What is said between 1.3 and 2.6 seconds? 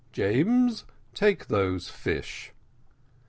those fish."